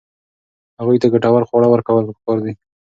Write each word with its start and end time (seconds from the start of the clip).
هغوی 0.79 0.97
ته 1.01 1.07
ګټور 1.13 1.41
خواړه 1.49 1.67
ورکول 1.69 2.03
پکار 2.15 2.37
دي. 2.45 2.53